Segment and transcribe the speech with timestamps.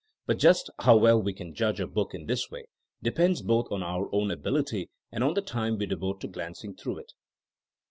[0.25, 2.65] But just how well we can judge a book in this way
[3.03, 6.75] depends both on our own ability and on the time we devote to glanc ing
[6.75, 7.11] through it.